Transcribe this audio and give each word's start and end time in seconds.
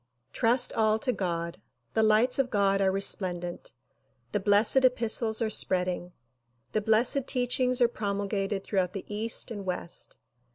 Trust 0.33 0.73
all 0.73 0.97
to 0.97 1.13
God. 1.13 1.61
The 1.93 2.01
lights 2.01 2.39
of 2.39 2.49
God 2.49 2.81
are 2.81 2.91
resplendent. 2.91 3.71
The 4.31 4.39
blessed 4.39 4.83
epistles 4.83 5.43
are 5.43 5.51
spreading. 5.51 6.11
The 6.71 6.81
blessed 6.81 7.27
teachings 7.27 7.81
are 7.81 7.87
promul 7.87 8.27
gated 8.27 8.63
throughout 8.63 8.93
the 8.93 9.05
east 9.13 9.51
and 9.51 9.63
west. 9.63 10.17